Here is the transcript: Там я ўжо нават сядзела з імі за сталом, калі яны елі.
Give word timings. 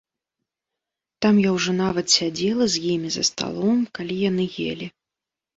Там 1.25 1.33
я 1.47 1.51
ўжо 1.57 1.75
нават 1.83 2.05
сядзела 2.17 2.65
з 2.77 2.83
імі 2.95 3.09
за 3.17 3.23
сталом, 3.29 3.77
калі 3.99 4.21
яны 4.29 4.45
елі. 4.73 4.87